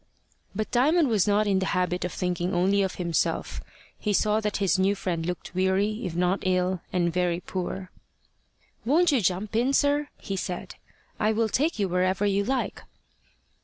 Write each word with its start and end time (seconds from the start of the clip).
But 0.55 0.71
Diamond 0.71 1.09
was 1.09 1.27
not 1.27 1.45
in 1.45 1.59
the 1.59 1.67
habit 1.77 2.03
of 2.03 2.11
thinking 2.11 2.55
only 2.55 2.81
of 2.81 2.95
himself. 2.95 3.61
He 3.99 4.13
saw 4.13 4.39
that 4.39 4.57
his 4.57 4.79
new 4.79 4.95
friend 4.95 5.23
looked 5.23 5.53
weary, 5.53 6.03
if 6.07 6.15
not 6.15 6.39
ill, 6.41 6.81
and 6.91 7.13
very 7.13 7.39
poor. 7.39 7.91
"Won't 8.83 9.11
you 9.11 9.21
jump 9.21 9.55
in, 9.55 9.73
sir?" 9.73 10.07
he 10.17 10.35
said. 10.37 10.73
"I 11.19 11.31
will 11.33 11.49
take 11.49 11.77
you 11.77 11.87
wherever 11.87 12.25
you 12.25 12.43
like." 12.43 12.81